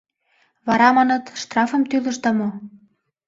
[0.67, 2.49] —Вара, маныт, штрафым тӱлышда мо?